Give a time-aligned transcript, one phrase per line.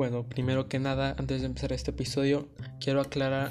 [0.00, 2.48] Bueno, primero que nada, antes de empezar este episodio,
[2.80, 3.50] quiero aclarar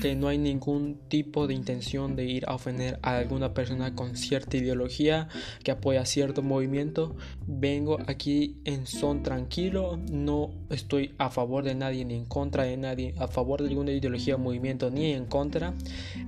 [0.00, 4.16] que no hay ningún tipo de intención de ir a ofender a alguna persona con
[4.16, 5.28] cierta ideología
[5.62, 7.14] que apoya cierto movimiento.
[7.46, 12.78] Vengo aquí en son tranquilo, no estoy a favor de nadie ni en contra de
[12.78, 15.74] nadie, a favor de ninguna ideología o movimiento ni en contra.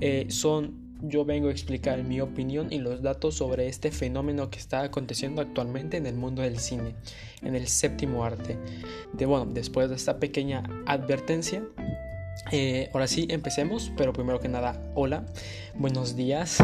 [0.02, 4.58] Eh, son yo vengo a explicar mi opinión y los datos sobre este fenómeno que
[4.58, 6.94] está aconteciendo actualmente en el mundo del cine,
[7.42, 8.58] en el séptimo arte.
[9.12, 11.62] De bueno, después de esta pequeña advertencia,
[12.52, 15.26] eh, ahora sí, empecemos, pero primero que nada, hola,
[15.74, 16.58] buenos días,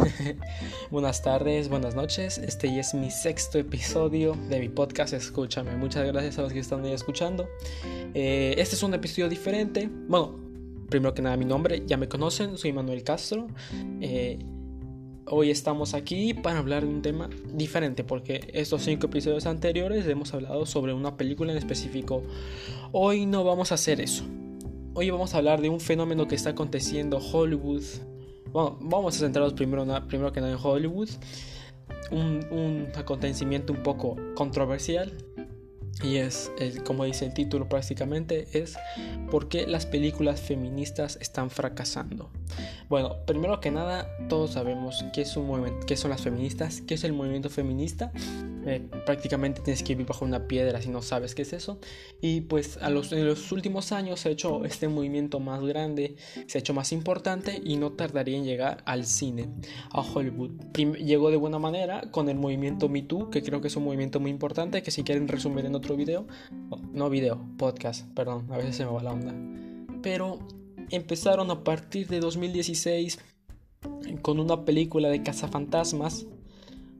[0.90, 2.38] buenas tardes, buenas noches.
[2.38, 5.76] Este ya es mi sexto episodio de mi podcast, escúchame.
[5.76, 7.48] Muchas gracias a los que están ahí escuchando.
[8.14, 9.88] Eh, este es un episodio diferente.
[9.90, 10.51] Bueno,
[10.92, 13.46] primero que nada, mi nombre, ya me conocen, soy Manuel Castro.
[14.02, 14.38] Eh,
[15.24, 20.34] hoy estamos aquí para hablar de un tema diferente, porque estos cinco episodios anteriores hemos
[20.34, 22.22] hablado sobre una película en específico.
[22.92, 24.24] Hoy no vamos a hacer eso.
[24.92, 27.84] Hoy vamos a hablar de un fenómeno que está aconteciendo en Hollywood.
[28.52, 31.08] Bueno, vamos a centrarnos primero, primero que nada en Hollywood.
[32.10, 35.10] Un, un acontecimiento un poco controversial.
[36.02, 36.50] Y es,
[36.84, 38.76] como dice el título prácticamente, es
[39.30, 42.30] por qué las películas feministas están fracasando.
[42.88, 47.04] Bueno, primero que nada, todos sabemos qué, es un qué son las feministas, qué es
[47.04, 48.12] el movimiento feminista.
[48.64, 51.78] Eh, prácticamente tienes que vivir bajo una piedra si no sabes qué es eso.
[52.20, 56.58] Y pues los, en los últimos años se ha hecho este movimiento más grande, se
[56.58, 59.48] ha hecho más importante y no tardaría en llegar al cine,
[59.90, 60.50] a Hollywood.
[60.74, 64.20] llegó de buena manera con el movimiento Me Too, que creo que es un movimiento
[64.20, 66.26] muy importante, que si quieren resumir en otro video,
[66.92, 69.34] no video, podcast, perdón, a veces se me va la onda.
[70.02, 70.38] Pero
[70.90, 73.18] empezaron a partir de 2016
[74.22, 76.26] con una película de cazafantasmas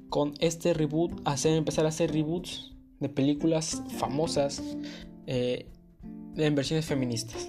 [0.08, 4.62] con este reboot, hacer, empezar a hacer reboots de películas famosas
[5.26, 5.66] eh,
[6.36, 7.48] en versiones feministas.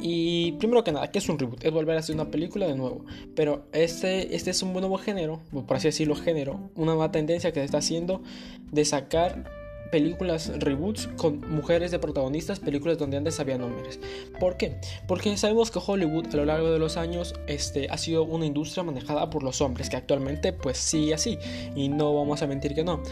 [0.00, 1.64] Y primero que nada, ¿qué es un reboot?
[1.64, 3.04] Es volver a hacer una película de nuevo.
[3.34, 7.60] Pero este, este es un nuevo género, por así decirlo, género, una nueva tendencia que
[7.60, 8.22] se está haciendo
[8.70, 9.61] de sacar
[9.92, 14.00] películas reboots con mujeres de protagonistas, películas donde antes había hombres.
[14.40, 14.80] ¿Por qué?
[15.06, 18.82] Porque sabemos que Hollywood a lo largo de los años este, ha sido una industria
[18.82, 21.38] manejada por los hombres, que actualmente pues sigue así,
[21.76, 23.02] y no vamos a mentir que no.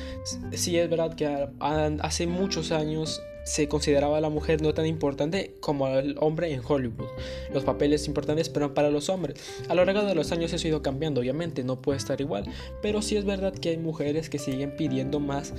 [0.52, 5.56] Sí es verdad que hace muchos años se consideraba a la mujer no tan importante
[5.58, 7.08] como el hombre en Hollywood.
[7.52, 9.40] Los papeles importantes pero para los hombres.
[9.68, 12.44] A lo largo de los años eso ha ido cambiando, obviamente, no puede estar igual.
[12.80, 15.52] Pero sí es verdad que hay mujeres que siguen pidiendo más,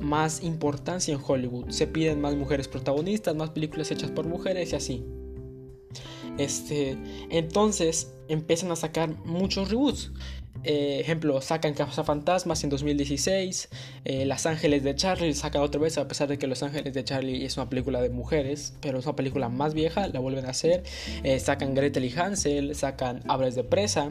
[0.00, 1.70] más importancia en Hollywood.
[1.70, 5.04] Se piden más mujeres protagonistas, más películas hechas por mujeres y así.
[6.38, 6.98] Este,
[7.30, 10.10] entonces empiezan a sacar muchos reboots.
[10.66, 13.68] Eh, ejemplo, sacan Casa Fantasmas en 2016.
[14.04, 17.04] Eh, Las Ángeles de Charlie sacan otra vez, a pesar de que Los Ángeles de
[17.04, 20.50] Charlie es una película de mujeres, pero es una película más vieja, la vuelven a
[20.50, 20.82] hacer.
[21.22, 24.10] Eh, sacan Gretel y Hansel, sacan Abres de Presa.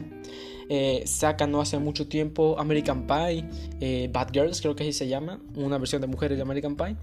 [1.04, 5.76] sacan no hace mucho tiempo American Pie, Bad Girls, creo que así se llama, una
[5.76, 6.96] versión de mujeres de American Pie.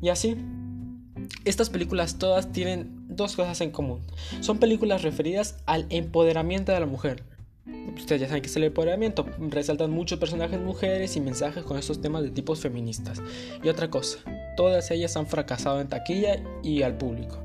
[0.00, 0.36] Y así.
[1.44, 4.00] Estas películas todas tienen dos cosas en común.
[4.40, 7.35] Son películas referidas al empoderamiento de la mujer
[7.96, 12.00] ustedes ya saben que es el empoderamiento, resaltan muchos personajes mujeres y mensajes con estos
[12.00, 13.20] temas de tipos feministas.
[13.62, 14.18] Y otra cosa,
[14.56, 17.38] todas ellas han fracasado en taquilla y al público.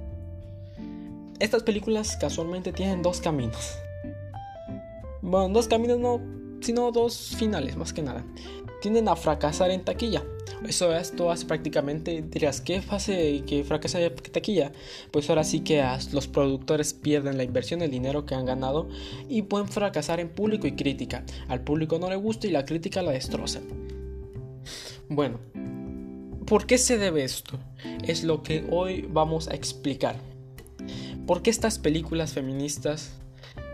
[1.40, 3.76] Estas películas casualmente tienen dos caminos.
[5.22, 6.22] Bueno, dos caminos no,
[6.62, 8.24] sino dos finales más que nada.
[8.82, 10.24] Tienden a fracasar en taquilla
[10.68, 14.72] eso esto hace prácticamente, dirás, ¿qué fase que fracasa de taquilla?
[15.12, 18.88] Pues ahora sí que los productores pierden la inversión, el dinero que han ganado
[19.28, 21.24] y pueden fracasar en público y crítica.
[21.48, 23.60] Al público no le gusta y la crítica la destroza.
[25.10, 25.40] Bueno,
[26.46, 27.60] ¿por qué se debe esto?
[28.08, 30.16] Es lo que hoy vamos a explicar.
[31.26, 33.12] ¿Por qué estas películas feministas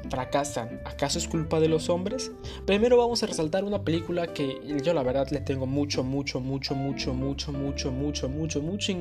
[0.09, 2.31] fracasan, ¿acaso es culpa de los hombres?
[2.65, 6.75] Primero vamos a resaltar una película que yo la verdad le tengo mucho, mucho, mucho,
[6.75, 8.93] mucho, mucho, mucho, mucho, mucho, mucho...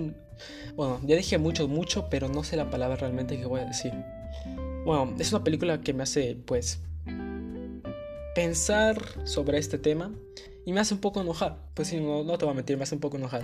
[0.74, 3.92] Bueno, ya dije mucho, mucho, pero no sé la palabra realmente que voy a decir.
[4.84, 6.80] Bueno, es una película que me hace, pues,
[8.34, 10.12] pensar sobre este tema
[10.66, 11.58] y me hace un poco enojar.
[11.74, 13.42] Pues sí, no, te voy a mentir, me hace un poco enojar.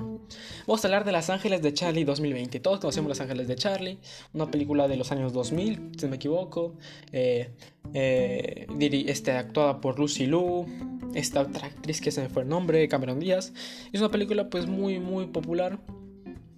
[0.67, 2.59] Vamos a hablar de Las Ángeles de Charlie 2020.
[2.59, 3.99] Todos conocemos Las Ángeles de Charlie,
[4.35, 6.75] una película de los años 2000, si no me equivoco.
[7.13, 7.51] Eh,
[7.95, 8.67] eh,
[9.07, 10.67] este, actuada por Lucy Liu,
[11.15, 13.53] esta otra actriz que se me fue el nombre, Cameron Díaz.
[13.93, 15.79] Es una película pues muy, muy popular.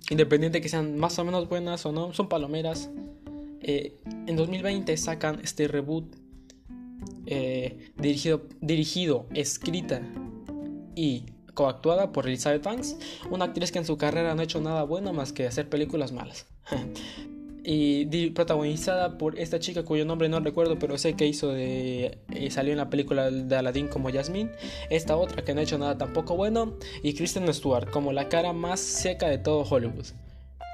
[0.09, 2.89] Independiente de que sean más o menos buenas o no, son palomeras.
[3.61, 6.17] Eh, en 2020 sacan este reboot
[7.97, 10.01] dirigido, dirigido, escrita
[10.94, 11.25] y
[11.55, 12.96] coactuada por Elizabeth Banks,
[13.31, 16.12] una actriz que en su carrera no ha hecho nada bueno más que hacer películas
[16.12, 16.46] malas.
[17.67, 22.50] y protagonizada por esta chica cuyo nombre no recuerdo, pero sé que hizo de eh,
[22.50, 24.50] salió en la película de Aladdin como Jasmine,
[24.91, 28.52] esta otra que no ha hecho nada tampoco bueno y Kristen Stewart como la cara
[28.52, 30.06] más seca de todo Hollywood.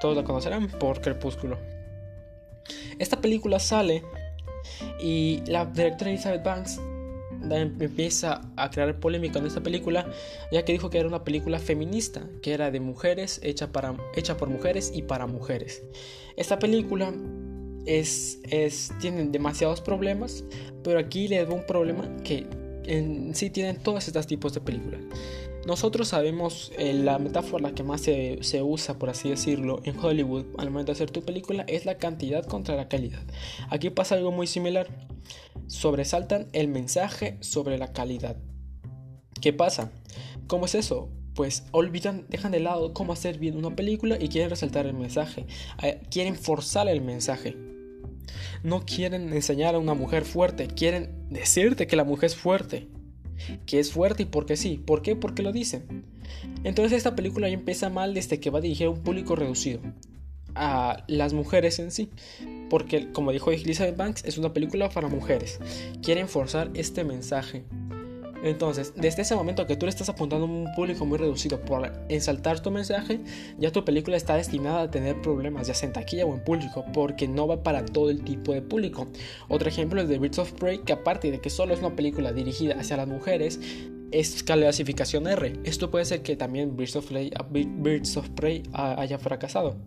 [0.01, 1.57] Todos la conocerán por Crepúsculo.
[2.99, 4.03] Esta película sale
[5.01, 6.81] y la directora Elizabeth Banks
[7.49, 10.09] empieza a crear polémica en esta película,
[10.51, 14.37] ya que dijo que era una película feminista, que era de mujeres, hecha, para, hecha
[14.37, 15.83] por mujeres y para mujeres.
[16.35, 17.13] Esta película
[17.85, 20.43] es, es, tiene demasiados problemas,
[20.83, 22.47] pero aquí le doy un problema que
[22.85, 25.01] en sí tienen todos estos tipos de películas.
[25.65, 30.45] Nosotros sabemos eh, la metáfora que más se, se, usa, por así decirlo, en Hollywood
[30.57, 33.21] al momento de hacer tu película es la cantidad contra la calidad.
[33.69, 34.87] Aquí pasa algo muy similar
[35.71, 38.35] sobresaltan el mensaje sobre la calidad.
[39.39, 39.91] ¿Qué pasa?
[40.47, 41.09] ¿Cómo es eso?
[41.33, 45.47] Pues olvidan, dejan de lado cómo hacer bien una película y quieren resaltar el mensaje.
[45.81, 47.55] Eh, quieren forzar el mensaje.
[48.63, 52.87] No quieren enseñar a una mujer fuerte, quieren decirte que la mujer es fuerte.
[53.65, 54.81] Que es fuerte y porque sí.
[54.83, 55.15] ¿Por qué?
[55.15, 56.05] Porque lo dicen.
[56.63, 59.81] Entonces esta película ya empieza mal desde que va a dirigir a un público reducido.
[60.53, 62.09] A las mujeres en sí
[62.71, 65.59] porque como dijo Elizabeth Banks, es una película para mujeres.
[66.01, 67.65] Quieren forzar este mensaje.
[68.43, 71.91] Entonces, desde ese momento que tú le estás apuntando a un público muy reducido por
[72.09, 73.19] ensaltar tu mensaje,
[73.59, 76.85] ya tu película está destinada a tener problemas, ya sea en taquilla o en público,
[76.93, 79.07] porque no va para todo el tipo de público.
[79.47, 82.33] Otro ejemplo es de Birds of Prey, que aparte de que solo es una película
[82.33, 83.59] dirigida hacia las mujeres,
[84.11, 85.53] es clasificación R.
[85.63, 89.77] Esto puede ser que también Birds of Prey haya fracasado.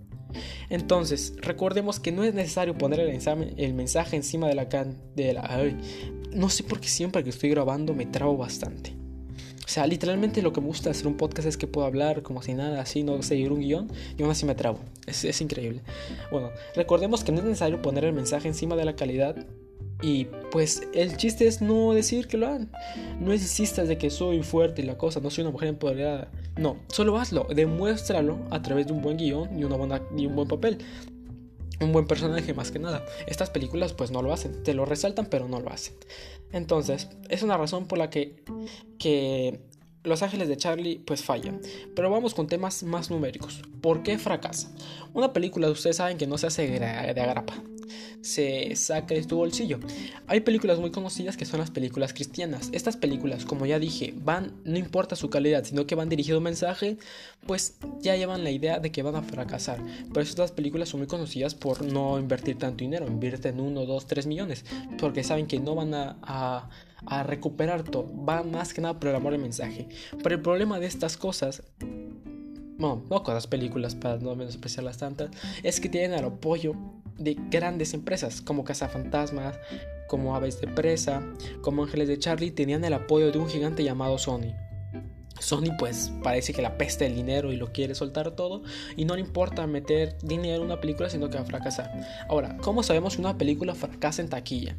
[0.71, 4.97] Entonces, recordemos que no es necesario poner el, mensaje encima de la can
[6.35, 8.95] no sé por qué siempre que estoy grabando me trabo bastante.
[9.65, 12.43] O sea, literalmente lo que me gusta hacer un podcast es que puedo hablar como
[12.43, 14.79] si nada, así, no seguir un guion y aún así me trabo.
[15.07, 15.81] Es, es increíble.
[16.31, 19.47] Bueno, recordemos que no es necesario poner el mensaje encima de la calidad
[20.03, 22.71] y pues el chiste es no decir que lo hagan.
[23.21, 26.31] No insistas de que soy fuerte y la cosa, no soy una mujer empoderada.
[26.57, 30.79] No, solo hazlo, demuéstralo a través de un buen guion y, un buen papel.
[31.81, 33.05] Un buen personaje más que nada.
[33.27, 35.95] Estas películas pues no lo hacen, te lo resaltan pero no lo hacen.
[36.53, 38.45] Entonces, es una razón por la que,
[38.99, 39.61] que
[40.05, 41.61] los Ángeles de Charlie pues fallan.
[41.97, 43.63] Pero vamos con temas más numéricos.
[43.81, 44.71] ¿Por qué fracasa?
[45.13, 47.61] Una película ustedes saben que no se hace de agrapa
[48.21, 49.79] se saca de tu bolsillo.
[50.27, 52.71] Hay películas muy conocidas que son las películas cristianas.
[52.73, 56.45] Estas películas, como ya dije, van, no importa su calidad, sino que van dirigido un
[56.45, 56.97] mensaje,
[57.47, 59.83] pues ya llevan la idea de que van a fracasar.
[60.09, 64.27] Pero estas películas son muy conocidas por no invertir tanto dinero, invierten 1, 2, 3
[64.27, 64.65] millones,
[64.99, 66.17] porque saben que no van a,
[67.07, 68.11] a recuperar todo.
[68.25, 69.89] Va más que nada por el mensaje.
[70.23, 71.63] Pero el problema de estas cosas
[72.77, 75.31] bueno, no con las películas para no menospreciarlas tantas,
[75.63, 76.75] es que tienen el apoyo
[77.19, 79.59] de grandes empresas como Cazafantasmas,
[80.09, 81.23] como Aves de Presa,
[81.63, 84.55] como Ángeles de Charlie, tenían el apoyo de un gigante llamado Sony.
[85.41, 88.63] Sony pues parece que la peste el dinero y lo quiere soltar todo
[88.97, 91.93] y no le importa meter dinero en una película sino que va a fracasar.
[92.29, 94.77] Ahora, ¿cómo sabemos que una película fracasa en taquilla?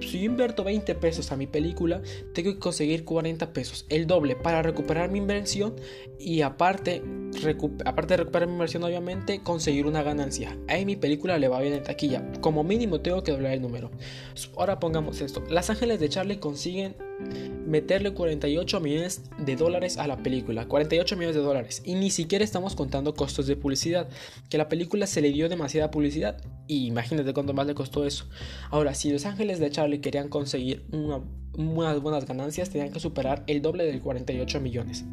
[0.00, 2.02] si yo invierto 20 pesos a mi película,
[2.34, 5.76] tengo que conseguir 40 pesos, el doble para recuperar mi inversión
[6.18, 7.02] y aparte,
[7.84, 10.56] aparte de recuperar mi inversión obviamente, conseguir una ganancia.
[10.68, 12.22] Ahí mi película le va bien en taquilla.
[12.40, 13.90] Como mínimo tengo que doblar el número.
[14.56, 15.42] Ahora pongamos esto.
[15.50, 16.96] Las Ángeles de Charlie consiguen
[17.66, 20.66] meterle 48 millones de dólares a la película.
[20.68, 21.82] 48 millones de dólares.
[21.84, 24.08] Y ni siquiera estamos contando costos de publicidad.
[24.48, 26.42] Que la película se le dio demasiada publicidad.
[26.66, 28.26] Y imagínate cuánto más le costó eso.
[28.70, 31.20] Ahora, si Los Ángeles de Charlie querían conseguir una,
[31.56, 35.04] unas buenas ganancias, tenían que superar el doble del 48 millones.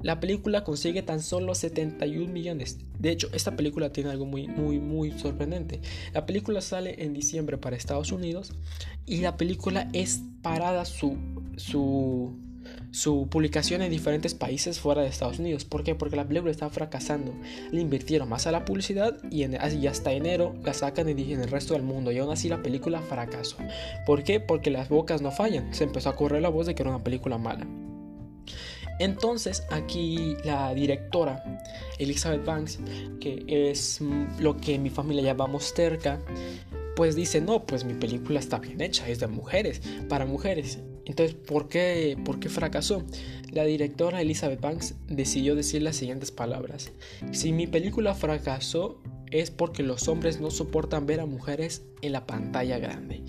[0.00, 2.78] La película consigue tan solo 71 millones.
[2.98, 5.80] De hecho, esta película tiene algo muy, muy, muy sorprendente.
[6.12, 8.52] La película sale en diciembre para Estados Unidos
[9.06, 11.16] y la película es parada su
[11.56, 12.32] su,
[12.92, 15.64] su publicación en diferentes países fuera de Estados Unidos.
[15.64, 15.94] ¿Por qué?
[15.94, 17.32] Porque la película está fracasando.
[17.70, 21.72] Le invirtieron más a la publicidad y, en, hasta enero la sacan en, el resto
[21.72, 22.12] del mundo.
[22.12, 23.56] Y aún así la película fracasó.
[24.06, 24.40] ¿Por qué?
[24.40, 25.72] Porque las bocas no fallan.
[25.72, 27.66] Se empezó a correr la voz de que era una película mala.
[28.98, 31.42] Entonces aquí la directora
[31.98, 32.78] Elizabeth Banks,
[33.20, 34.00] que es
[34.38, 36.20] lo que en mi familia llamamos terca,
[36.94, 39.80] pues dice, no, pues mi película está bien hecha, es de mujeres,
[40.10, 40.78] para mujeres.
[41.04, 43.04] Entonces, ¿por qué, ¿por qué fracasó?
[43.50, 46.92] La directora Elizabeth Banks decidió decir las siguientes palabras.
[47.32, 52.26] Si mi película fracasó es porque los hombres no soportan ver a mujeres en la
[52.26, 53.22] pantalla grande.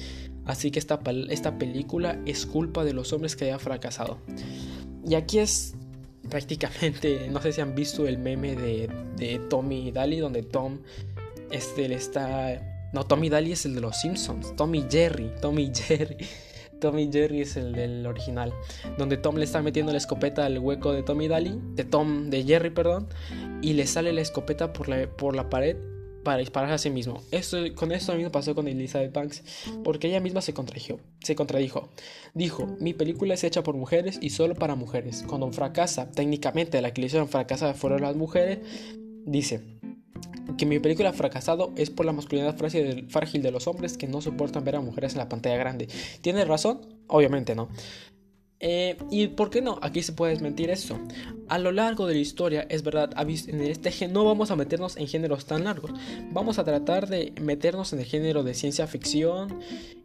[0.46, 1.00] Así que esta,
[1.30, 4.18] esta película es culpa de los hombres que haya fracasado.
[5.08, 5.76] Y aquí es
[6.30, 10.80] prácticamente, no sé si han visto el meme de, de Tommy Daly, donde Tom
[11.52, 12.62] este, está...
[12.94, 16.18] No, Tommy Daly es el de los Simpsons, Tommy Jerry, Tommy Jerry.
[16.84, 18.54] Tommy Jerry es el del original,
[18.98, 22.44] donde Tom le está metiendo la escopeta al hueco de Tommy Daly, de Tom, de
[22.44, 23.08] Jerry, perdón,
[23.62, 25.78] y le sale la escopeta por la, por la pared
[26.26, 27.24] para dispararse a sí mismo.
[27.32, 29.44] Esto, con esto mismo pasó con Elizabeth Banks,
[29.86, 31.88] porque ella misma se contradijo, se contradijo.
[32.34, 35.24] Dijo, mi película es hecha por mujeres y solo para mujeres.
[35.26, 38.60] Cuando fracasa, técnicamente la que le hicieron fracasar fueron las mujeres,
[39.26, 39.62] dice
[40.58, 44.22] que mi película ha fracasado es por la masculinidad frágil de los hombres que no
[44.22, 45.88] soportan ver a mujeres en la pantalla grande.
[46.22, 46.82] ¿Tiene razón?
[47.08, 47.70] Obviamente no.
[48.66, 49.78] Eh, ¿Y por qué no?
[49.82, 50.98] Aquí se puede desmentir eso.
[51.50, 55.10] A lo largo de la historia, es verdad, en este no vamos a meternos en
[55.10, 55.92] géneros tan largos.
[56.32, 59.60] Vamos a tratar de meternos en el género de ciencia ficción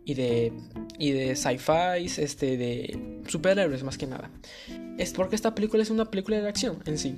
[0.04, 0.52] y de,
[0.98, 4.28] y de sci-fi, este, de superhéroes más que nada.
[4.98, 7.16] Es porque esta película es una película de acción en sí.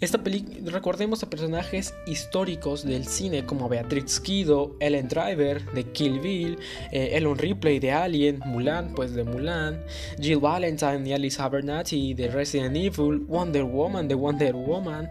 [0.00, 6.20] Esta película, recordemos a personajes históricos del cine como Beatrix Kido, Ellen Driver de Kill
[6.20, 6.56] Bill,
[6.92, 9.82] eh, Ellen Ripley de Alien, Mulan pues de Mulan,
[10.20, 15.10] Jill Valentine y Alice Abernathy de Resident Evil, Wonder Woman de Wonder Woman.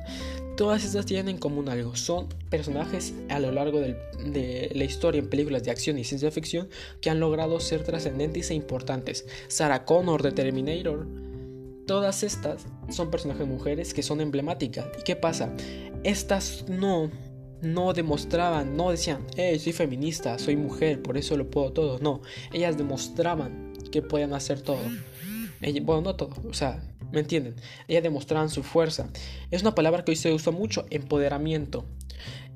[0.56, 5.30] Todas estas tienen en común algo, son personajes a lo largo de la historia en
[5.30, 6.70] películas de acción y ciencia ficción
[7.02, 9.26] que han logrado ser trascendentes e importantes.
[9.50, 11.27] Sarah Connor de Terminator,
[11.88, 14.88] Todas estas son personajes mujeres que son emblemáticas.
[15.00, 15.54] ¿Y qué pasa?
[16.04, 17.10] Estas no,
[17.62, 21.98] no demostraban, no decían, eh, soy feminista, soy mujer, por eso lo puedo todo.
[22.00, 24.80] No, ellas demostraban que podían hacer todo.
[25.84, 27.56] bueno, no todo, o sea, ¿me entienden?
[27.88, 29.10] Ellas demostraban su fuerza.
[29.50, 31.86] Es una palabra que hoy se usa mucho, empoderamiento.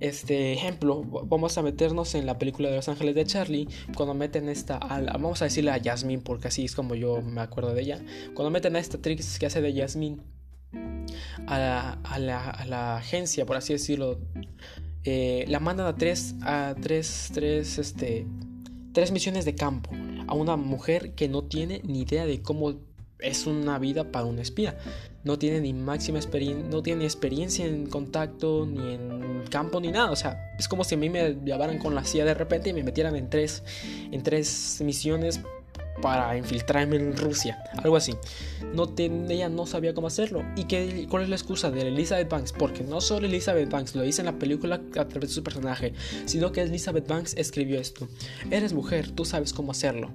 [0.01, 4.49] Este ejemplo, vamos a meternos en la película de Los Ángeles de Charlie, cuando meten
[4.49, 8.01] esta, vamos a decirle a Jasmine, porque así es como yo me acuerdo de ella,
[8.33, 10.17] cuando meten a esta Trix que hace de Jasmine
[11.45, 14.19] a la, a la, agencia, por así decirlo,
[15.03, 18.25] eh, la mandan a tres, a tres, tres, este,
[18.93, 19.91] tres misiones de campo,
[20.25, 22.79] a una mujer que no tiene ni idea de cómo
[23.21, 24.77] es una vida para un espía.
[25.23, 30.11] No tiene ni máxima experiencia, no tiene experiencia en contacto, ni en campo, ni nada.
[30.11, 32.73] O sea, es como si a mí me llevaran con la CIA de repente y
[32.73, 33.63] me metieran en tres,
[34.11, 35.41] en tres misiones
[36.01, 38.15] para infiltrarme en Rusia, algo así.
[38.73, 40.43] No ella no sabía cómo hacerlo.
[40.55, 42.53] ¿Y qué, cuál es la excusa de Elizabeth Banks?
[42.53, 45.93] Porque no solo Elizabeth Banks lo dice en la película a través de su personaje,
[46.25, 48.07] sino que Elizabeth Banks escribió esto.
[48.49, 50.09] Eres mujer, tú sabes cómo hacerlo.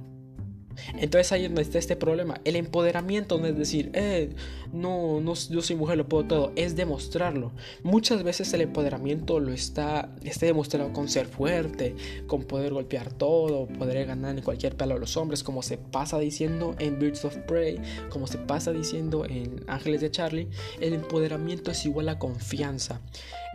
[0.99, 2.41] Entonces ahí es donde está este problema.
[2.45, 4.31] El empoderamiento no es decir, eh,
[4.73, 6.53] no, yo soy mujer, lo puedo todo.
[6.57, 7.53] Es demostrarlo.
[7.83, 11.95] Muchas veces el empoderamiento lo está, está demostrado con ser fuerte,
[12.27, 16.19] con poder golpear todo, poder ganar en cualquier pelo a los hombres, como se pasa
[16.19, 17.81] diciendo en Birds of Prey,
[18.11, 20.49] como se pasa diciendo en Ángeles de Charlie.
[20.81, 23.01] El empoderamiento es igual a confianza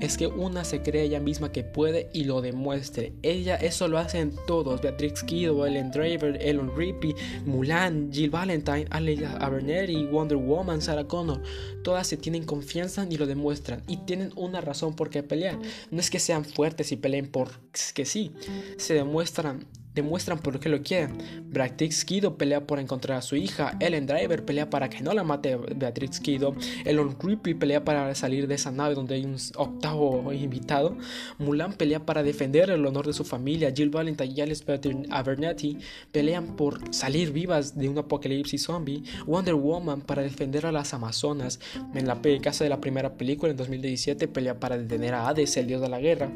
[0.02, 3.14] es que una se cree ella misma que puede y lo demuestre.
[3.22, 7.11] Ella eso lo hacen todos, Beatrix Kido, Ellen Driver, Ellen Rippey,
[7.46, 11.42] Mulan, Jill Valentine, Alia Abernethy, Wonder Woman, Sarah Connor.
[11.84, 15.58] Todas se tienen confianza y lo demuestran y tienen una razón por qué pelear.
[15.90, 18.32] No es que sean fuertes y peleen porque sí,
[18.78, 21.18] se demuestran demuestran por qué lo quieren.
[21.48, 25.24] Beatrix Kido pelea por encontrar a su hija, Ellen Driver pelea para que no la
[25.24, 26.56] mate Beatrix Kido,
[26.86, 30.98] Elon Ripley pelea para salir de esa nave donde hay un octavo invitado,
[31.38, 34.64] Mulan pelea para defender el honor de su familia, Jill Valentine y Alice
[35.10, 35.78] Abernathy
[36.12, 41.60] pelean por salir vivas de un apocalipsis zombie, Wonder Woman para defender a las Amazonas,
[41.94, 45.68] en la casa de la primera película en 2017 pelea para detener a Hades, el
[45.68, 46.32] dios de la guerra.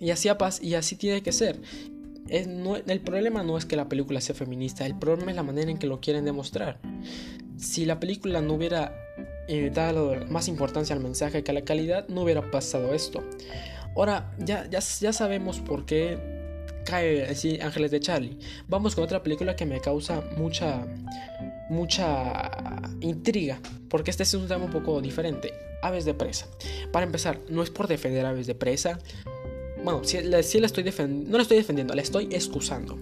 [0.00, 0.28] Y así,
[0.62, 1.60] y así tiene que ser
[2.28, 5.78] el problema no es que la película sea feminista, el problema es la manera en
[5.78, 6.78] que lo quieren demostrar.
[7.56, 8.94] Si la película no hubiera
[9.46, 13.22] eh, dado más importancia al mensaje que a la calidad, no hubiera pasado esto.
[13.96, 16.18] Ahora, ya, ya, ya sabemos por qué
[16.84, 18.38] cae así Ángeles de Charlie.
[18.68, 20.86] Vamos con otra película que me causa mucha,
[21.68, 22.50] mucha
[23.00, 25.52] intriga, porque este es un tema un poco diferente.
[25.82, 26.46] Aves de presa.
[26.92, 28.98] Para empezar, no es por defender aves de presa,
[29.84, 32.98] bueno, si la, estoy no la estoy defendiendo, la estoy excusando.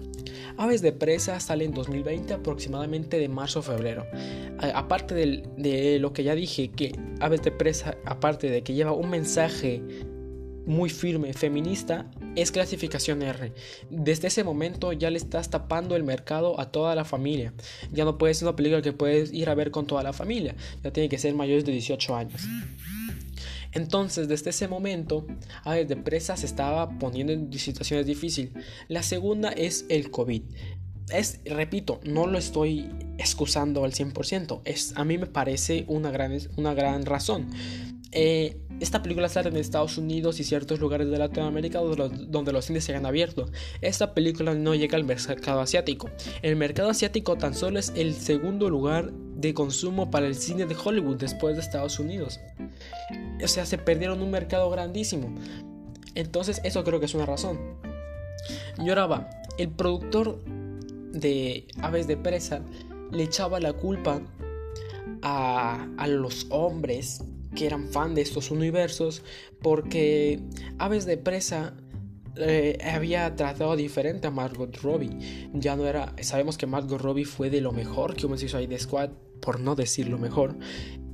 [0.57, 4.05] Aves de presa sale en 2020 aproximadamente de marzo a febrero.
[4.75, 9.09] aparte de lo que ya dije, que Aves de presa, aparte de que lleva un
[9.09, 9.81] mensaje
[10.65, 13.53] muy firme feminista, es clasificación R.
[13.89, 17.53] Desde ese momento ya le estás tapando el mercado a toda la familia.
[17.91, 20.55] Ya no puede ser una película que puedes ir a ver con toda la familia.
[20.83, 22.41] Ya tiene que ser mayores de 18 años.
[23.73, 25.25] Entonces, desde ese momento,
[25.63, 28.53] Aves de Presa se estaba poniendo en situaciones difíciles.
[28.87, 30.43] La segunda es el COVID.
[31.11, 34.61] es, repito, no lo estoy excusando al 100%.
[34.65, 37.49] Es, a mí me parece una gran, una gran razón.
[38.13, 42.83] Eh, esta película sale en Estados Unidos y ciertos lugares de Latinoamérica donde los, cines
[42.83, 43.49] se han abierto.
[43.81, 46.09] Esta película no llega al mercado asiático.
[46.41, 50.75] El mercado asiático tan solo es el segundo lugar de consumo para el cine de
[50.75, 52.39] Hollywood después de Estados Unidos.
[53.43, 55.33] O sea, se perdieron un mercado grandísimo.
[56.15, 57.59] Entonces eso creo que es una razón.
[58.79, 60.43] Va, el productor
[61.13, 62.61] de Aves de Presa
[63.11, 64.21] le echaba la culpa
[65.21, 67.23] a, a los hombres
[67.55, 69.23] que eran fan de estos universos
[69.61, 70.39] porque
[70.77, 71.75] Aves de Presa
[72.35, 75.49] eh, había tratado diferente a Margot Robbie.
[75.53, 76.13] Ya no era.
[76.21, 80.09] Sabemos que Margot Robbie fue de lo mejor que ahí de Squad, por no decir
[80.09, 80.57] lo mejor.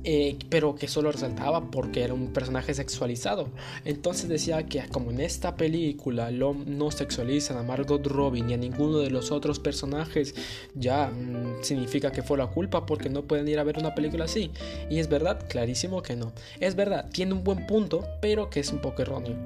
[0.02, 3.50] Eh, pero que solo resaltaba porque era un personaje sexualizado.
[3.84, 8.98] Entonces decía que como en esta película no sexualizan a Margot Robbie ni a ninguno
[8.98, 10.34] de los otros personajes,
[10.74, 14.24] ya mm, significa que fue la culpa porque no pueden ir a ver una película
[14.24, 14.50] así.
[14.88, 16.32] Y es verdad, clarísimo que no.
[16.60, 19.36] Es verdad, tiene un buen punto, pero que es un poco erróneo.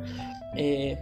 [0.57, 0.97] Eh,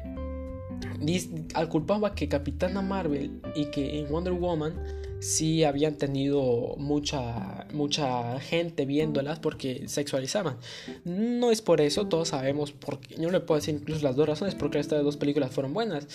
[1.55, 8.41] al culpaba que Capitana Marvel y que en Wonder Woman sí habían tenido mucha, mucha
[8.41, 10.57] gente viéndolas porque sexualizaban.
[11.05, 14.29] No es por eso, todos sabemos, porque yo no le puedo decir incluso las dos
[14.29, 16.09] razones porque estas dos películas fueron buenas.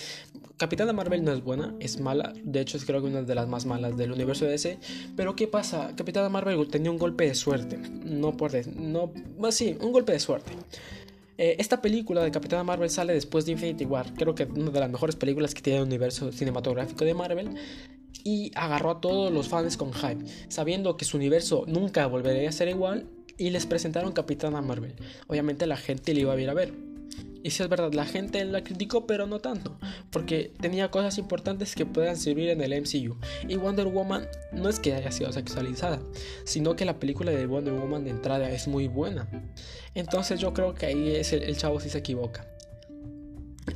[0.58, 3.48] Capitana Marvel no es buena, es mala, de hecho es creo que una de las
[3.48, 4.78] más malas del universo de DC,
[5.16, 5.94] pero ¿qué pasa?
[5.96, 8.52] Capitana Marvel tenía un golpe de suerte, no por...
[8.76, 10.52] no, más sí, un golpe de suerte.
[11.38, 14.80] Eh, esta película de Capitana Marvel sale después de Infinity War, creo que una de
[14.80, 17.50] las mejores películas que tiene el universo cinematográfico de Marvel
[18.24, 22.52] y agarró a todos los fans con hype, sabiendo que su universo nunca volvería a
[22.52, 24.94] ser igual y les presentaron Capitana Marvel.
[25.28, 26.88] Obviamente la gente le iba a ir a ver.
[27.42, 29.78] Y si es verdad, la gente la criticó, pero no tanto,
[30.10, 33.16] porque tenía cosas importantes que puedan servir en el MCU.
[33.48, 36.00] Y Wonder Woman no es que haya sido sexualizada,
[36.44, 39.28] sino que la película de Wonder Woman de entrada es muy buena.
[39.94, 42.46] Entonces yo creo que ahí es el, el chavo si se equivoca.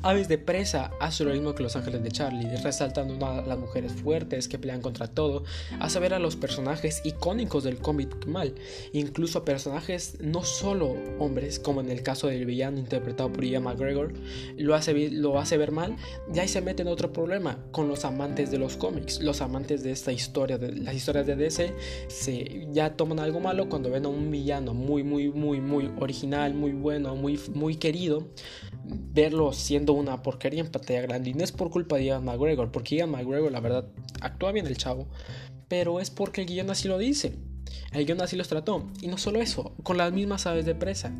[0.02, 3.92] Aves de Presa hace lo mismo que Los Ángeles de Charlie, resaltando a las mujeres
[3.92, 5.44] fuertes que pelean contra todo,
[5.80, 8.54] hace ver a los personajes icónicos del cómic mal,
[8.92, 13.64] incluso a personajes no solo hombres, como en el caso del villano interpretado por Ian
[13.64, 14.12] McGregor,
[14.56, 15.96] lo hace, lo hace ver mal,
[16.32, 19.82] y ahí se mete en otro problema con los amantes de los cómics, los amantes
[19.82, 21.74] de esta historia, de las historias de DC,
[22.08, 26.54] se ya toman algo malo cuando ven a un villano muy, muy, muy, muy original,
[26.54, 28.28] muy bueno, muy, muy querido,
[28.84, 31.30] verlo siendo una porquería en pantalla grande.
[31.30, 33.86] Y no es por culpa de Ian McGregor, porque Ian McGregor, la verdad,
[34.20, 35.08] actúa bien el chavo.
[35.68, 37.34] Pero es porque el guion así lo dice.
[37.92, 38.88] El guion así los trató.
[39.00, 41.12] Y no solo eso, con las mismas aves de presa.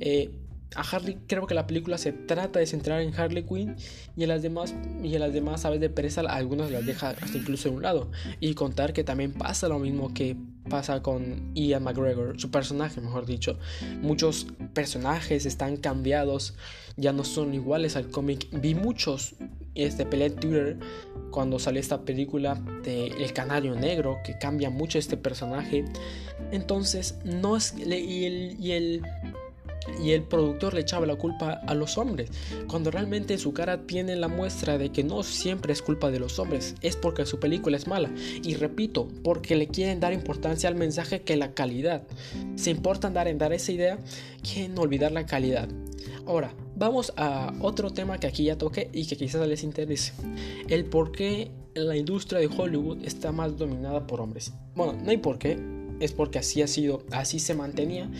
[0.00, 0.30] Eh,
[0.76, 3.76] a Harley, creo que la película se trata de centrar en Harley Quinn
[4.16, 7.38] y en las demás, y en las demás aves de presa, algunas las deja hasta
[7.38, 8.10] incluso de un lado.
[8.40, 10.36] Y contar que también pasa lo mismo que
[10.68, 13.58] pasa con Ian McGregor, su personaje, mejor dicho.
[14.00, 16.54] Muchos personajes están cambiados,
[16.96, 18.48] ya no son iguales al cómic.
[18.52, 19.34] Vi muchos
[19.74, 20.80] este, pelea en
[21.30, 25.84] cuando sale esta película de El Canario Negro, que cambia mucho este personaje.
[26.52, 27.74] Entonces, no es.
[27.76, 28.24] Y
[28.60, 29.02] y el
[30.02, 32.30] y el productor le echaba la culpa a los hombres,
[32.68, 36.18] cuando realmente en su cara tiene la muestra de que no siempre es culpa de
[36.18, 38.10] los hombres, es porque su película es mala.
[38.42, 42.02] Y repito, porque le quieren dar importancia al mensaje que la calidad.
[42.56, 43.98] Se importa dar en dar esa idea,
[44.42, 45.68] quieren olvidar la calidad.
[46.26, 50.12] Ahora, vamos a otro tema que aquí ya toqué y que quizás les interese.
[50.68, 54.52] El por qué la industria de Hollywood está más dominada por hombres.
[54.74, 55.58] Bueno, no hay por qué,
[56.00, 58.10] es porque así ha sido, así se mantenía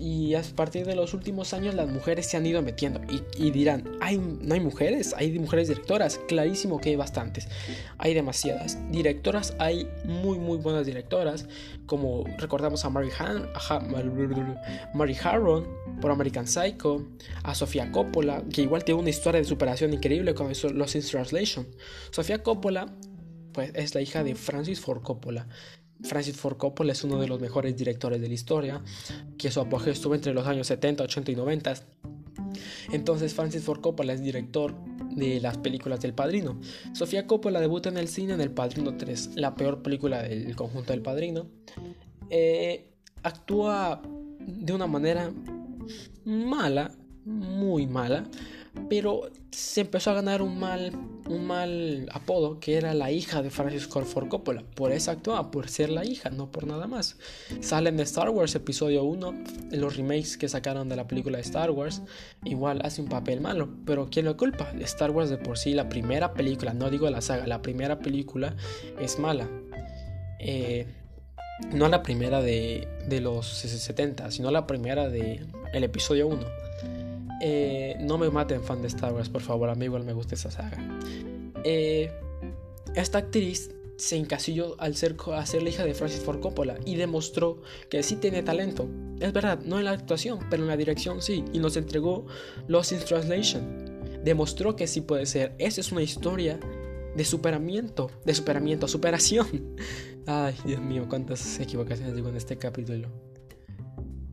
[0.00, 3.00] y, a partir de los últimos años las mujeres se han ido metiendo.
[3.36, 5.14] Y, dirán, ¿hay, ¿no hay mujeres?
[5.16, 6.18] Hay mujeres directoras.
[6.26, 7.46] Clarísimo que hay bastantes.
[7.98, 8.78] Hay demasiadas.
[8.90, 11.46] Directoras, hay muy, muy buenas directoras.
[11.86, 13.48] Como recordamos a Mary, Han,
[14.94, 15.68] Mary Harron
[16.00, 17.06] por American Psycho.
[17.44, 21.68] A Sofía Coppola, que igual tiene una historia de superación increíble con Los in Translation.
[22.10, 22.92] Sofía Coppola
[23.52, 25.46] pues, es la hija de Francis Ford Coppola
[26.02, 28.82] Francis Ford Coppola es uno de los mejores directores de la historia,
[29.38, 31.74] que su apogeo estuvo entre los años 70, 80 y 90.
[32.92, 34.74] Entonces Francis Ford Coppola es director
[35.10, 36.60] de las películas del Padrino.
[36.92, 40.92] Sofía Coppola debuta en el cine en El Padrino 3, la peor película del conjunto
[40.92, 41.46] del Padrino.
[42.30, 42.90] Eh,
[43.22, 44.02] actúa
[44.40, 45.32] de una manera
[46.24, 46.92] mala,
[47.24, 48.24] muy mala,
[48.88, 50.92] pero se empezó a ganar un mal,
[51.28, 54.62] un mal apodo que era la hija de Francis Ford Coppola.
[54.74, 57.16] Por eso actúa, por ser la hija, no por nada más.
[57.60, 59.34] Sale en Star Wars Episodio 1,
[59.72, 62.02] en los remakes que sacaron de la película de Star Wars,
[62.44, 64.72] igual hace un papel malo, pero ¿quién lo culpa?
[64.80, 68.54] Star Wars de por sí, la primera película, no digo la saga, la primera película
[69.00, 69.48] es mala.
[70.38, 70.86] Eh,
[71.72, 76.69] no la primera de, de los 70, sino la primera de el episodio 1
[77.40, 80.34] eh, no me maten fan de Star Wars, por favor, a mí igual me gusta
[80.34, 80.78] esa saga.
[81.64, 82.12] Eh,
[82.94, 86.96] esta actriz se encasilló al ser, a ser la hija de Francis Ford Coppola y
[86.96, 88.88] demostró que sí tiene talento.
[89.20, 91.44] Es verdad, no en la actuación, pero en la dirección sí.
[91.52, 92.26] Y nos entregó
[92.66, 94.22] Lost in Translation.
[94.24, 95.54] Demostró que sí puede ser.
[95.58, 96.58] Esa es una historia
[97.14, 99.76] de superamiento, de superamiento, superación.
[100.26, 103.29] Ay, Dios mío, cuántas equivocaciones digo en este capítulo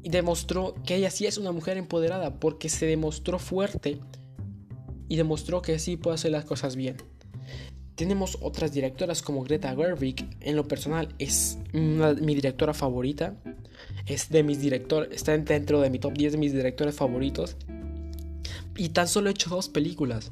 [0.09, 3.99] demostró que ella sí es una mujer empoderada porque se demostró fuerte
[5.09, 6.97] y demostró que sí puede hacer las cosas bien.
[7.95, 13.35] Tenemos otras directoras como Greta Gerwig, en lo personal es mi directora favorita,
[14.05, 17.55] es de mis directores, está dentro de mi top 10 de mis directores favoritos.
[18.75, 20.31] Y tan solo he hecho dos películas,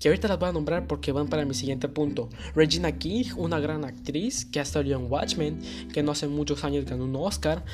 [0.00, 2.30] que ahorita las voy a nombrar porque van para mi siguiente punto.
[2.54, 5.58] Regina King, una gran actriz que ha estado en Watchmen,
[5.92, 7.64] que no hace muchos años ganó un Oscar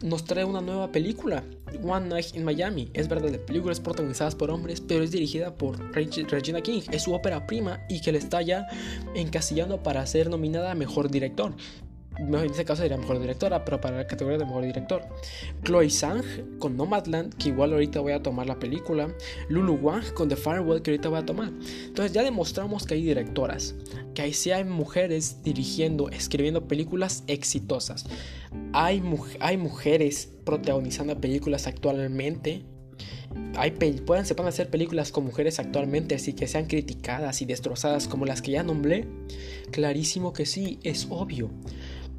[0.00, 1.44] nos trae una nueva película,
[1.82, 2.90] One Night in Miami.
[2.94, 6.82] Es verdad, la película es protagonizada por hombres, pero es dirigida por Regina King.
[6.92, 8.66] Es su ópera prima y que le está ya
[9.14, 11.54] encasillando para ser nominada a Mejor Director
[12.18, 15.02] en este caso sería mejor directora, pero para la categoría de mejor director.
[15.64, 16.22] Chloe Sang
[16.58, 19.14] con Nomadland, que igual ahorita voy a tomar la película.
[19.48, 21.52] Lulu Wang con The Firewall, que ahorita voy a tomar.
[21.86, 23.74] Entonces ya demostramos que hay directoras,
[24.14, 28.06] que hay, sí hay mujeres dirigiendo, escribiendo películas exitosas.
[28.72, 29.02] Hay,
[29.40, 32.64] hay mujeres protagonizando películas actualmente
[33.56, 38.24] hay pueden, se hacer películas con mujeres actualmente así que sean criticadas y destrozadas como
[38.24, 39.06] las que ya nombré.
[39.70, 41.50] Clarísimo que sí, es obvio.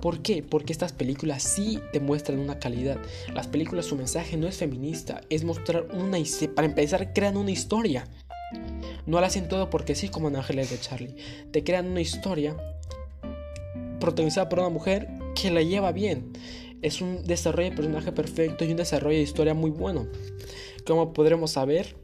[0.01, 0.43] ¿Por qué?
[0.43, 2.97] Porque estas películas sí demuestran una calidad.
[3.33, 6.17] Las películas, su mensaje no es feminista, es mostrar una...
[6.55, 8.07] Para empezar, crean una historia.
[9.05, 11.15] No la hacen todo porque sí, como en Ángeles de Charlie.
[11.51, 12.55] Te crean una historia
[13.99, 16.31] protagonizada por una mujer que la lleva bien.
[16.81, 20.07] Es un desarrollo de personaje perfecto y un desarrollo de historia muy bueno.
[20.85, 21.95] Como podremos saber,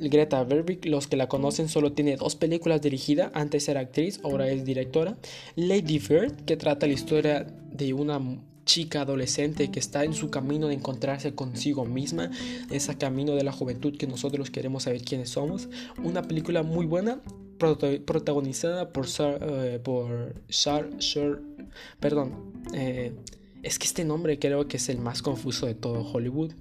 [0.00, 3.30] Greta Verbeek, los que la conocen, solo tiene dos películas dirigidas.
[3.34, 5.16] Antes era actriz, ahora es directora.
[5.56, 8.20] Lady Bird, que trata la historia de una
[8.64, 12.30] chica adolescente que está en su camino de encontrarse consigo misma,
[12.70, 15.68] ese camino de la juventud que nosotros queremos saber quiénes somos.
[16.02, 17.20] Una película muy buena,
[17.58, 20.88] protagonizada por, eh, por Char,
[21.98, 23.12] perdón, eh,
[23.62, 26.52] es que este nombre creo que es el más confuso de todo Hollywood.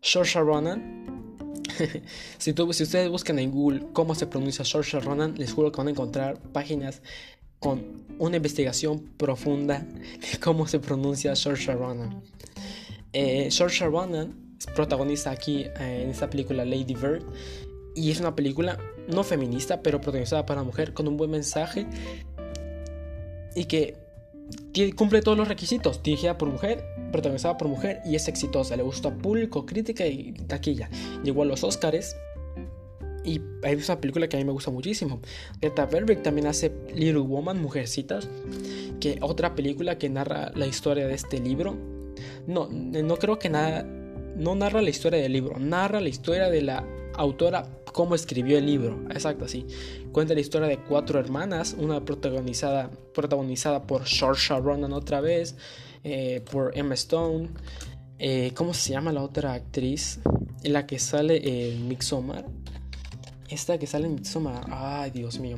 [0.00, 1.35] Saoirse Ronan
[2.38, 5.90] si, ustedes buscan en Google cómo se pronuncia Saoirse Ronan, les juro que van a
[5.90, 7.02] encontrar páginas
[7.58, 12.22] con una investigación profunda de cómo se pronuncia Saoirse Ronan.
[13.12, 14.34] Eh, Saoirse Ronan
[14.74, 17.24] protagoniza aquí eh, en esta película Lady Bird
[17.94, 21.86] y es una película no feminista, pero protagonizada para mujer con un buen mensaje
[23.54, 23.96] y que
[24.94, 26.02] cumple todos los requisitos.
[26.02, 26.84] Dirigida por mujer,
[27.16, 28.76] protagonizada por mujer y es exitosa.
[28.76, 30.90] Le gusta público, crítica y taquilla.
[31.24, 32.14] Llegó a los Oscars
[33.24, 35.20] y hay una película que a mí me gusta muchísimo.
[35.60, 38.28] Greta Gerwig también hace Little Woman, Mujercitas,
[39.00, 41.76] que otra película que narra la historia de este libro.
[42.46, 46.62] No, no creo que nada, no narra la historia del libro, narra la historia de
[46.62, 49.00] la autora cómo escribió el libro.
[49.10, 49.66] Exacto, así.
[50.12, 55.56] Cuenta la historia de cuatro hermanas, una protagonizada, protagonizada por Saoirse Ronan otra vez,
[56.08, 57.48] eh, por Emma Stone.
[58.20, 60.20] Eh, ¿Cómo se llama la otra actriz?
[60.62, 62.46] La que sale en Midsommar.
[63.48, 64.64] Esta que sale en Midsommar.
[64.70, 65.56] Ay, Dios mío.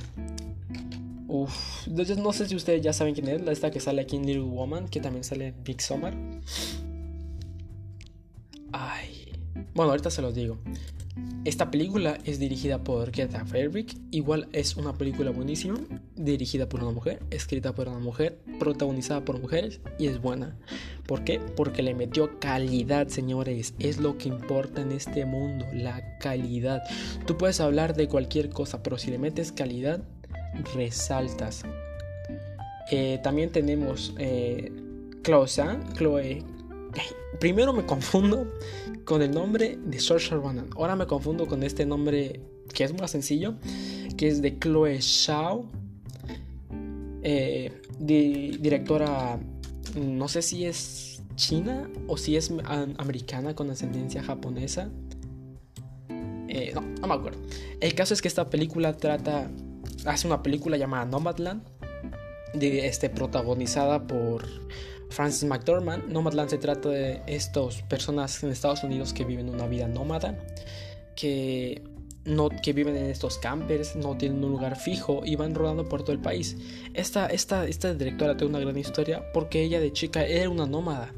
[1.29, 3.47] Uf, no sé si ustedes ya saben quién es.
[3.47, 6.17] Esta que sale aquí en Little Woman, que también sale en Midsommar.
[8.73, 9.33] Ay.
[9.75, 10.57] Bueno, ahorita se los digo.
[11.45, 15.79] Esta película es dirigida por Greta Gerwig, igual es una película buenísima,
[16.19, 20.57] dirigida por una mujer, escrita por una mujer, protagonizada por mujeres y es buena.
[21.07, 21.41] ¿Por qué?
[21.57, 26.83] Porque le metió calidad, señores, es lo que importa en este mundo, la calidad.
[27.27, 30.03] Tú puedes hablar de cualquier cosa, pero si le metes calidad,
[30.75, 31.63] resaltas.
[32.91, 34.73] Eh, también tenemos eh,
[35.23, 36.43] Chloe.
[37.39, 38.47] Primero me confundo
[39.05, 40.71] con el nombre de Saoirse Ronan.
[40.77, 42.41] Ahora me confundo con este nombre
[42.73, 43.55] que es más sencillo,
[44.17, 45.67] que es de Chloe Shao,
[47.31, 49.39] eh, directora,
[49.95, 52.51] no sé si es china o si es
[52.97, 54.91] americana con ascendencia japonesa.
[56.49, 57.39] Eh, no, no me acuerdo.
[57.81, 59.51] El caso es que esta película trata,
[60.07, 61.63] hace una película llamada Nomadland,
[62.55, 64.47] de, este, protagonizada por
[65.11, 66.09] Francis McDormand.
[66.09, 70.39] Nomadland se trata de estas personas en Estados Unidos que viven una vida nómada,
[71.15, 71.83] que
[72.25, 76.03] no, que viven en estos campers, no tienen un lugar fijo y van rodando por
[76.03, 76.57] todo el país.
[76.95, 81.15] Esta, esta, esta directora tiene una gran historia porque ella de chica era una nómada.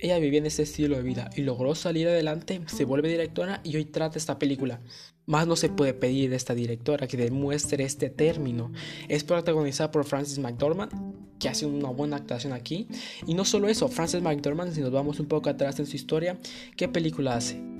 [0.00, 3.76] Ella vivía en este estilo de vida y logró salir adelante, se vuelve directora y
[3.76, 4.80] hoy trata esta película.
[5.26, 8.72] Más no se puede pedir de esta directora que demuestre este término.
[9.08, 10.92] Es protagonizada por Francis McDormand,
[11.38, 12.88] que hace una buena actuación aquí.
[13.26, 16.38] Y no solo eso, Francis McDormand, si nos vamos un poco atrás en su historia,
[16.76, 17.77] ¿qué película hace?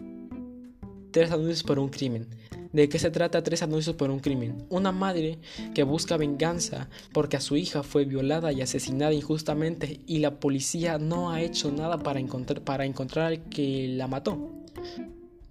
[1.19, 2.29] Tres anuncios por un crimen.
[2.73, 4.63] ¿De qué se trata Tres anuncios por un crimen?
[4.69, 5.41] Una madre
[5.75, 10.99] que busca venganza porque a su hija fue violada y asesinada injustamente y la policía
[10.99, 14.49] no ha hecho nada para encontrar, para encontrar al que la mató.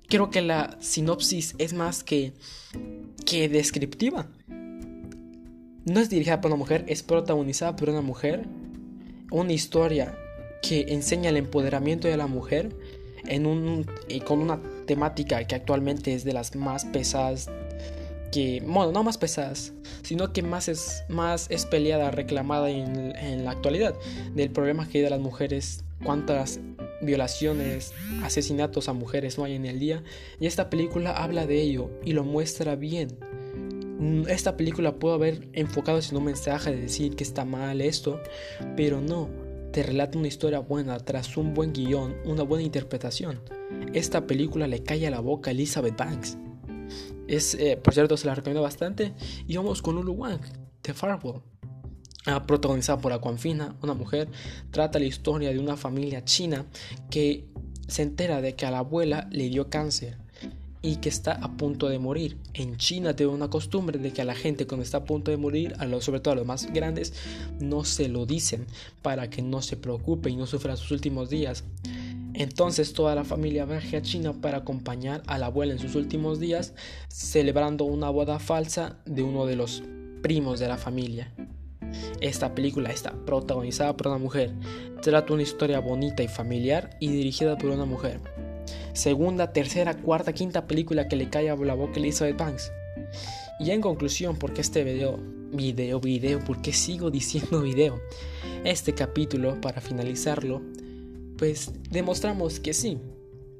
[0.08, 2.32] Creo que la sinopsis es más que,
[3.26, 4.30] que descriptiva.
[5.84, 8.48] No es dirigida por una mujer, es protagonizada por una mujer.
[9.32, 10.18] Una historia
[10.62, 12.74] que enseña el empoderamiento de la mujer
[13.26, 17.48] en un, eh, con una temática que actualmente es de las más pesadas
[18.32, 23.52] que, bueno, no más pesadas, sino que más es, más es peleada, reclamada en, la
[23.52, 23.96] actualidad,
[24.34, 26.60] del problema que hay de las mujeres, cuántas
[27.02, 30.04] violaciones, asesinatos a mujeres no hay en el día,
[30.40, 33.18] y esta película habla de ello y lo muestra bien.
[34.00, 38.22] Mm, esta película puede haber enfocado en un mensaje de decir que está mal esto,
[38.76, 39.30] pero no,
[39.72, 43.42] te relata una historia buena tras un buen guion, una buena interpretación.
[43.94, 46.38] Esta película le cae a la boca a Elizabeth Banks.
[47.28, 49.14] Es, eh, por cierto, se la recomiendo bastante.
[49.48, 50.42] Y vamos con Lulu Wang,
[50.84, 51.42] de Farwell.
[52.26, 54.28] Ah, protagonizada por Aquanfina, una mujer,
[54.72, 56.66] trata la historia de una familia china
[57.10, 57.48] que
[57.88, 60.18] se entera de que a la abuela le dio cáncer
[60.88, 62.38] y que está a punto de morir.
[62.54, 65.38] En China tiene una costumbre de que a la gente cuando está a punto de
[65.38, 67.14] morir, a los, sobre todo a los más grandes,
[67.60, 68.66] no se lo dicen
[69.02, 71.66] para que no se preocupe y no sufra sus últimos días.
[72.34, 76.40] Entonces toda la familia viaja a China para acompañar a la abuela en sus últimos
[76.40, 76.74] días,
[77.10, 79.84] celebrando una boda falsa de uno de los
[80.22, 81.34] primos de la familia.
[82.22, 84.54] Esta película está protagonizada por una mujer,
[85.02, 88.47] trata una historia bonita y familiar y dirigida por una mujer
[88.98, 92.72] segunda, tercera, cuarta, quinta película que le cae a la boca Elizabeth Banks.
[93.60, 95.20] Y en conclusión, porque este video,
[95.52, 98.02] video, video, porque sigo diciendo video,
[98.64, 100.62] este capítulo, para finalizarlo,
[101.38, 102.98] pues demostramos que sí,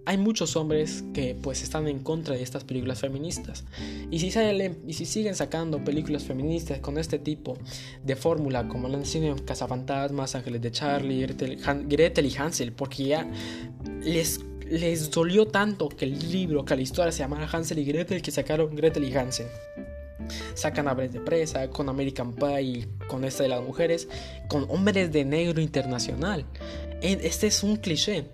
[0.08, 3.66] hay muchos hombres que pues están en contra de estas películas feministas.
[4.10, 7.58] Y si, salen, y si siguen sacando películas feministas con este tipo
[8.04, 13.30] de fórmula, como la han en Cazafantasmas, Ángeles de Charlie, Gretel y Hansel, porque ya
[14.02, 18.22] les les dolió tanto que el libro, que la historia se llamara Hansel y Gretel,
[18.22, 19.48] que sacaron Gretel y Hansel.
[20.56, 24.08] Sacan Aves de Presa, con American Pie, con esta de las mujeres,
[24.48, 26.46] con Hombres de Negro Internacional.
[27.02, 28.26] Este es un cliché.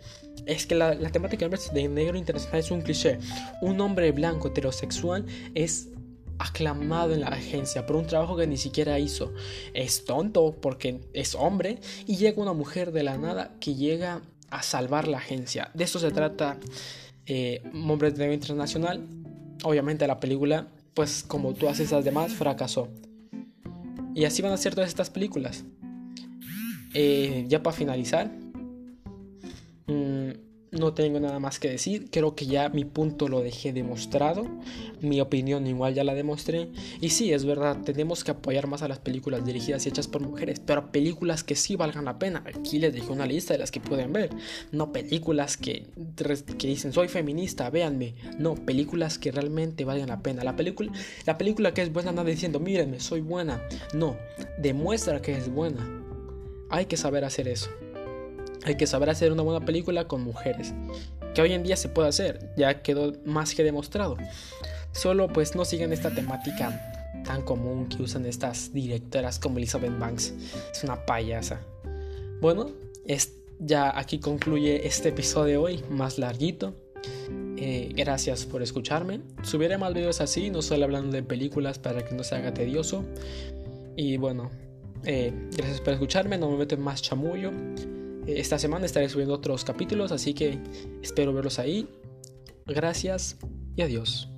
[0.46, 3.20] Es que la, la temática de negro internacional es un cliché.
[3.62, 5.90] Un hombre blanco heterosexual es
[6.40, 9.34] aclamado en la agencia por un trabajo que ni siquiera hizo.
[9.74, 14.22] Es tonto porque es hombre y llega una mujer de la nada que llega
[14.54, 15.72] a salvar la agencia.
[15.74, 16.60] De esto se trata
[17.26, 19.08] eh, Hombres de Internacional.
[19.64, 22.90] Obviamente la película, pues como todas esas demás, fracasó.
[24.14, 25.66] Y así van a ser todas estas películas.
[26.94, 28.32] Eh, ya para finalizar,
[29.88, 30.30] mm,
[30.74, 32.10] no tengo nada más que decir.
[32.12, 34.46] Creo que ya mi punto lo dejé demostrado.
[35.02, 36.70] Mi opinión igual ya la demostré.
[37.00, 40.22] Y sí, es verdad, tenemos que apoyar más a las películas dirigidas y hechas por
[40.22, 40.60] mujeres.
[40.60, 42.44] Pero películas que sí valgan la pena.
[42.46, 44.30] Aquí les dejé una lista de las que pueden ver.
[44.72, 45.88] No películas que,
[46.58, 48.16] dicen soy feminista, véanme.
[48.40, 50.44] No, películas que realmente valgan la pena.
[50.44, 50.92] La película,
[51.26, 53.62] la película que es buena nada diciendo, mírenme, soy buena.
[53.94, 54.18] No,
[54.58, 56.02] demuestra que es buena.
[56.70, 57.70] Hay que saber hacer eso.
[58.66, 60.74] Hay que saber hacer una buena película con mujeres.
[61.34, 64.18] Que hoy en día se puede hacer, ya quedó más que demostrado.
[64.92, 66.92] Solo pues no sigan esta temática
[67.26, 70.34] tan común que usan estas directoras como Elizabeth Banks.
[70.72, 71.62] Es una payasa.
[72.42, 72.72] Bueno,
[73.06, 76.76] es, ya aquí concluye este episodio hoy, más larguito.
[77.58, 79.22] Eh, gracias por escucharme.
[79.42, 83.04] Subiré más videos así, no solo hablando de películas para que no se haga tedioso.
[83.96, 84.52] Y bueno,
[85.06, 87.52] eh, gracias por escucharme, no me meto en más chamullo.
[88.28, 90.60] Esta semana estaré subiendo otros capítulos, así que
[91.02, 91.88] espero verlos ahí.
[92.66, 93.38] Gracias
[93.76, 94.33] y adiós.